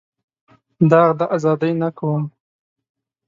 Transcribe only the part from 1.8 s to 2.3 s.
نه کوم.